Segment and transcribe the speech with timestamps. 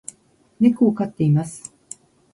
[0.59, 1.75] 猫を飼っています